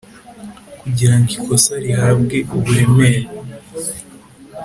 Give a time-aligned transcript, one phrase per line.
[0.81, 3.21] kugira ngo ikosa rihabwe uburemere